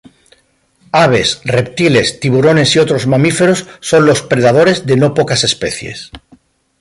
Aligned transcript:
Aves, 0.93 1.41
reptiles, 1.45 2.19
tiburones 2.19 2.75
y 2.75 2.79
otros 2.79 3.05
mamíferos 3.05 3.67
son 3.81 4.07
los 4.07 4.23
predadores 4.23 4.87
de 4.87 4.95
no 4.97 5.13
pocas 5.13 5.43
especies. 5.43 6.09